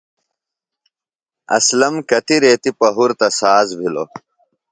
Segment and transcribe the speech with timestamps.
[1.57, 4.09] اسلم کتیۡ ریتی پہُرتہ ساز بِھلوۡ۔